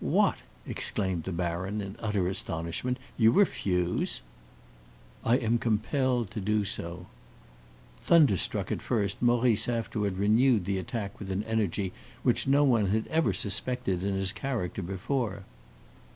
[0.00, 4.20] "What!" exclaimed the baron, in utter astonishment; "you refuse?"
[5.24, 7.06] "I am compelled to do so."
[7.98, 11.92] Thunderstruck at first, Maurice afterward renewed the attack with an energy
[12.24, 15.44] which no one had ever suspected in his character before.